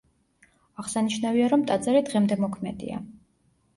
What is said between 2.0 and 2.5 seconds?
დღემდე